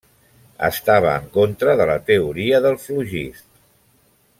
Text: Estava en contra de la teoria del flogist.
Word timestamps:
Estava 0.67 1.11
en 1.23 1.27
contra 1.37 1.77
de 1.83 1.87
la 1.93 1.99
teoria 2.09 2.63
del 2.67 2.81
flogist. 2.87 3.49